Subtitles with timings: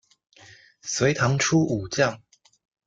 [0.81, 2.23] 隋唐初武将。